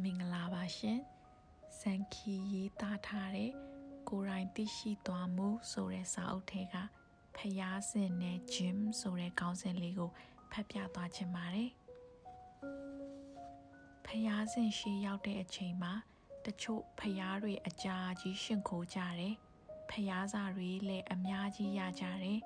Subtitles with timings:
[0.00, 1.00] မင်္ဂလာပါရှင်
[1.80, 3.50] စံခီရေးသားထားတဲ့
[4.08, 6.74] ကိုရိုင်းသိရှိသွားမှုဆိုတဲ့စာအုပ်ထဲက
[7.36, 10.10] ဖျားစင်နဲ့ Jim ဆိုတဲ့ခေါင်းစဉ်လေးကို
[10.50, 11.70] ဖတ်ပြသွားချင်ပါတယ်
[14.06, 15.92] ဖျားစင်ရှိရောက်တဲ့အချိန်မှာ
[16.44, 19.34] တချို့ဖျားတွေအကြာကြီးရှင်ခိုးကြတယ်
[19.90, 22.40] ဖျားစာတွေလည်းအများကြီးရကြတယ်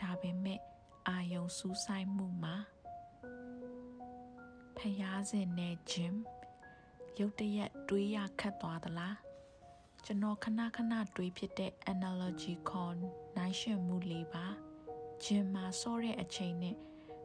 [0.00, 0.60] ဒါပေမဲ့
[1.08, 2.56] အာယုံစူးဆိုင်မှုမှာ
[4.78, 6.16] ဖျားစင်နဲ့ Jim
[7.20, 9.16] ရုတ်တရက်တွေးရခတ်သွားသလား
[10.04, 12.94] ကျွန်တော်ခဏခဏတွေးဖြစ်တဲ့ analogy ခေါ်
[13.36, 14.46] နိုင်ရှင်မှုလေးပါ
[15.24, 16.76] ဂျင်မှာစောတဲ့အချိန်နဲ့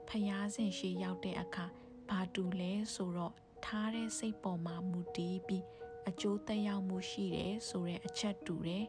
[0.09, 1.65] ဖျားစင်ရှိရောက်တဲ့အခါ
[2.09, 3.33] ဘာတူလဲဆိုတော့
[3.65, 5.63] ထားတဲ့စိတ်ပေါ်မှာမူတည်ပြီး
[6.09, 8.85] အကျိုးသက်ရောက်မှုရှိတယ်ဆိုတဲ့အချက်တူတယ်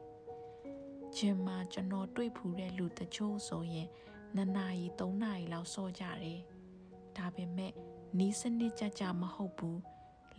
[1.17, 3.89] ဂျင်မှာကျွန်တော်တွေ့ဖူးတဲ့လူတချို့ဆိုရင်
[4.35, 6.41] နှစ်နာရီသုံးနာရီလောက်စောကြတယ်
[7.17, 7.73] ဒါပေမဲ့
[8.19, 9.79] နီးစနစ်ကြကြမဟုတ်ဘူး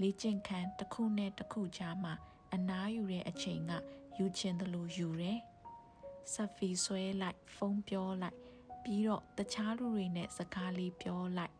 [0.02, 2.14] လေ့ကျင့်ခန်းတစ်ခုနဲ့တစ်ခုကြားမှာ
[2.54, 3.72] အနားယူတဲ့အချိန်က
[4.17, 5.40] ယူချင်တယ်လို့ယူတယ်။
[6.34, 8.38] ဆက်ဖီဆွဲလိုက်ဖုန်းပြောလိုက်
[8.84, 11.56] ပြီးတော့တခြားလူတွေနဲ့စကားလေးပြောလိုက်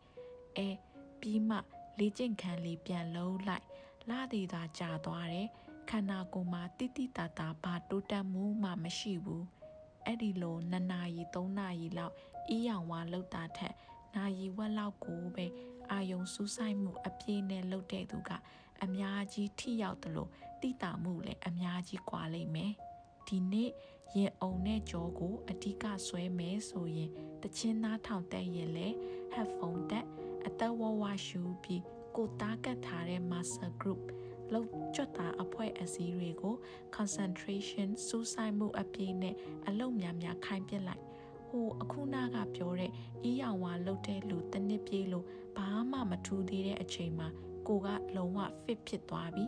[0.56, 0.68] အဲ
[1.20, 1.56] ပြီးမှ
[1.98, 3.64] လေ့ကျင့်ခန်းလေးပြန်လုံးလိုက်
[4.08, 5.48] လာသေးတာကြာသွားတယ်
[5.90, 9.44] ခန္ဓာကိုယ်မှာတိတိတတာဘာတိုးတက်မှုမှမရှိဘူး
[10.04, 12.14] အဲ့ဒီလိုနှစ်နာရီသုံးနာရီလောက်
[12.48, 13.74] အီးရောင်ဝါလောက်တာထက်
[14.16, 15.46] နာရီဝက်လောက်ကိုပဲ
[15.92, 18.30] အာယုံစူးစိုက်မှုအပြည့်နဲ့လုပ်တဲ့သူက
[18.84, 20.30] အများကြီးထိရောက်တယ်လို့
[20.62, 22.72] တိတာမှုလည်းအများကြီးကွာလိမ့်မယ်
[23.28, 23.70] ဒီနေ့
[24.16, 27.10] ရင်အုံနဲ့ကြောကိုအဓိကဆွဲမယ်ဆိုရင်
[27.42, 28.88] တချင်းသားထောင်တက်ရင်လေ
[29.34, 30.06] headphone တက်
[30.46, 31.82] အသက်ဝဝရှူပြီး
[32.16, 34.02] ကိုတားကတ်ထားတဲ့ master group
[34.52, 36.54] လောက်ကြွတာအဖွဲ့အစည်းတွေကို
[36.96, 39.34] concentration စူးစိုက်မှုအပြည့်နဲ့
[39.68, 41.23] အလုံးများများခိုင်းပစ်လိုက်ဟို
[41.82, 42.90] အခုနာကပြောတဲ့
[43.22, 47.28] အီးရောင်ဝါလှုပ်တဲ့လူတစ်နှစ်ပြေးလို့ဘာမှမထူးသေးတဲ့အချိန်မှာ
[47.66, 49.44] ကိုကလုံးဝ fit ဖြစ်သွားပြီ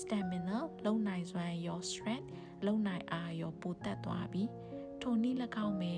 [0.00, 2.28] stamina လုံနိုင်စွမ်းရော strength
[2.66, 4.42] လုံနိုင်အားရောပိုတက်သွားပြီ
[5.02, 5.36] ထိုနည်း၎
[5.66, 5.92] င်းပဲ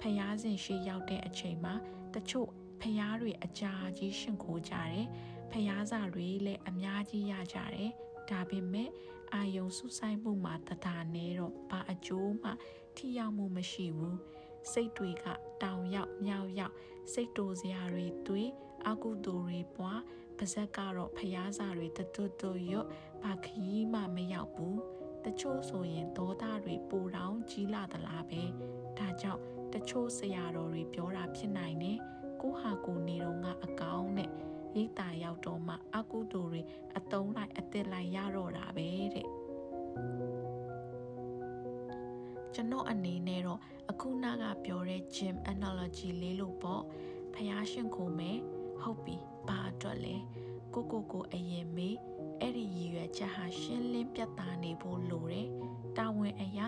[0.00, 1.74] ဖျားစဉ်ရှိရောက်တဲ့အချိန်မှာ
[2.14, 2.48] တချို့
[2.80, 5.06] ဖျားတွေအကြာကြီးရှင်ခိုးကြတယ်
[5.52, 7.90] ဖျားစာတွေလည်းအများကြီးရကြတယ်
[8.30, 8.90] ဒါပေမဲ့
[9.32, 12.50] အာယုံစုဆိုင်မှုမှာတဒါနေတော့ဘာအကျိုးမှ
[12.96, 14.16] ထိရောက်မှုမရှိဘူး
[14.72, 15.26] စိတ်တွေက
[15.62, 16.74] တောင်ရောက်မြောက်ရောက်
[17.12, 18.50] စိတ်တိုစရာတွေတွေး
[18.88, 20.00] အကုသိုလ်တွေပွား
[20.38, 22.86] ပါဇက်ကတော့ဖျားစာတွေတတွတ်တွတ်ရွတ်
[23.22, 24.78] ဘာခီးမှမရောက်ဘူး
[25.24, 28.42] တချို့ဆိုရင်ဒေါသတွေပူတောင်ကြီးလာသလားပဲ
[28.98, 31.98] ဒါကြောင့်တချို့ဆရာတော်တွေပြောတာဖြစ်နိုင်တယ်
[32.40, 34.30] ကိုဟာကိုနေတော့ငါအကောင်းနဲ့
[34.76, 36.60] ရိတ်တာရောက်တော့မှအကုသိုလ်တွေ
[36.96, 39.28] အတုံးလိုက်အစ်စ်လိုက်ရတော့တာပဲတဲ့
[42.58, 46.82] ကျွန်တော်အနေနဲ့တော့အခုနကပြောတဲ့ gym analogy လေးလို့ပေါ့
[47.34, 48.38] ဖះရှင်ကိုမယ်
[48.80, 49.16] ဟုတ်ပြီ
[49.48, 50.16] ဘာအတွက်လဲ
[50.74, 51.96] ကိုကိုကိုအရင်မေး
[52.40, 55.48] အဲ့ဒီရည်ရွယ်ချက်ဟာရှင်းလင်းပြတ်သားနေဖို့လိုတယ်
[55.96, 56.66] တာဝန်အရာ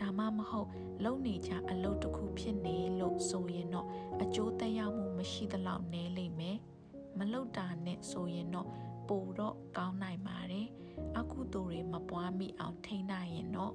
[0.00, 0.68] ဒါမှမဟုတ်
[1.04, 3.88] လုံနေကြအလုပ်တစ်ခုဖြစ်နေလို့ဆိုရင်တော့
[4.22, 6.58] အကျိုးသက်ရောက်မှုမရှိသလောက်နည်းလိမ့်မယ်
[7.18, 8.68] မလုတာနဲ့ဆိုရင်တော့
[9.08, 10.68] ပိုတော့ကောင်းနိုင်ပါတယ်
[11.18, 13.74] အကုသိုလ်တွေမပွားမိအောင်ထိန်းနိုင်ရင်တော့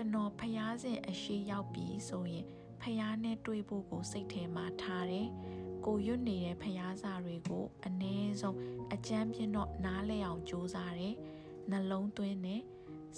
[0.00, 2.44] ကျွန်တော်ဖျားစဉ်အရှိရောက်ပြီဆိုရင်
[2.82, 5.28] ဖျားနဲ့တွေ့ဖို့ကိုစိတ်ထဲမှာထားတယ်။
[5.86, 8.58] ကိုရွတ်နေတဲ့ဖျားစာတွေကိုအ ਨੇ ဆုံး
[8.94, 11.14] အကြမ်းပြင်းတော့နားလဲအောင်ကြိုးစားတယ်။
[11.70, 12.62] နှလုံးသွင်းနဲ့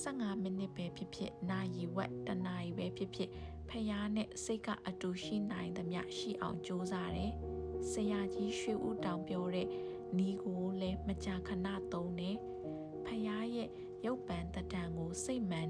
[0.03, 3.31] 15မိနစ်ပဲဖြစ်ဖြစ်နာရီဝက်တနာရီပဲဖြစ်ဖြစ်
[3.69, 7.33] ဖျားနဲ့စိတ်ကအတူရှိနိုင်သမျှရှိအောင်ကြိုးစားတယ်။
[7.91, 9.69] ဆရာကြီးရွှေဦးတောင်ပြောတဲ့
[10.17, 12.37] နီးကိုလည်းမကြာခဏသုံးတယ်။
[13.07, 13.69] ဖျားရဲ့
[14.05, 15.69] ရုပ်ပံတတံကိုစိတ်မှန်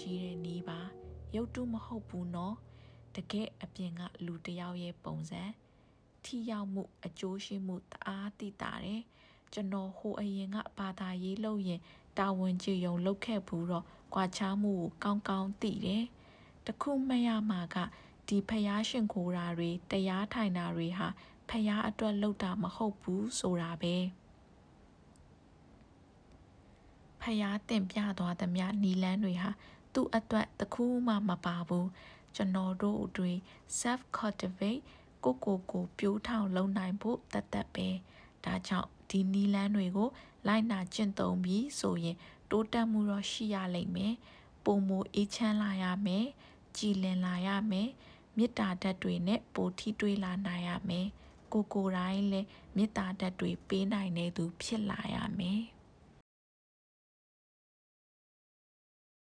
[0.00, 0.80] ကြည့်တဲ့နီးပါ
[1.34, 2.56] ရုပ်တုမဟုတ်ဘူးနော်
[3.14, 5.42] တကယ်အပြင်ကလူတယောက်ရဲ့ပုံစံ
[6.24, 9.02] ထိရောက်မှုအကျိုးရှိမှုတအားသိတာတယ်
[9.52, 11.80] ကျွန်တော်ဟိုအရင်ကဘာသာရေးလုပ်ရင်
[12.18, 13.84] တာဝန်ကြည်ယုံလုပ်ခဲ့ဘူးတော့
[14.14, 16.04] ကြွာချားမှုကိုကောင်းကောင်းသိတယ်
[16.66, 17.76] တခုမရမှာက
[18.28, 21.08] ဒီဖျားရှင်ခိုးတာတွေတရားထိုင်တာတွေဟာ
[21.48, 23.94] ဖျားအတွက်လုပ်တာမဟုတ်ဘူးဆိုတာပဲ
[27.22, 29.50] ဖျားတင်ပြသွားသမျှနီလန်းတွေဟာ
[29.94, 31.88] သူ့အတွက်တခုမှမပါဘူး
[32.34, 33.32] ကျွန်တော်တို့တွေ
[33.78, 34.82] self cultivate
[35.24, 37.88] ကိုကိုကိုပြိုးထောင်လုံနိုင်ဖို့တတ်တတ်ပဲ
[38.44, 40.08] ဒါကြောင့်ဒီနီလန်းတွေကို
[40.46, 42.16] လိုက်နာကျင့်သုံးပြီးဆိုရင်
[42.50, 44.14] တိုးတက်မှုတော့ရှိရလိမ့်မယ်
[44.64, 46.26] ပုံမအေးချမ်းလာရမယ်
[46.76, 47.88] ကြည်လင်လာရမယ်
[48.36, 51.06] မေတ္တာဓာတ်တွေနဲ့ပိုထိတွေ့လာနိုင်ရမယ်
[51.52, 55.60] ကိုကိုတိုင်းလည်းမေတ္တာဓာတ်တွေပေးနိုင်တဲ့သူဖြစ်လာရမယ်